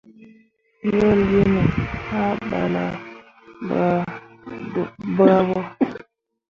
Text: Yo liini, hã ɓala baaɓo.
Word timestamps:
Yo 0.95 1.09
liini, 1.27 1.61
hã 2.09 2.21
ɓala 2.49 2.83
baaɓo. 5.15 5.59